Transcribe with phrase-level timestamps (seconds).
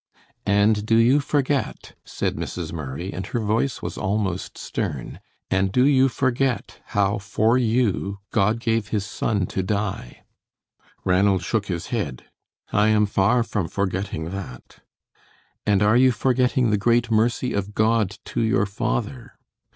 [0.47, 2.73] "And do you forget," said Mrs.
[2.73, 5.19] Murray, and her voice was almost stern,
[5.51, 10.23] "and do you forget how, for you, God gave His Son to die?"
[11.05, 12.25] Ranald shook his head.
[12.73, 14.79] "I am far from forgetting that."
[15.67, 19.33] "And are you forgetting the great mercy of God to your father?"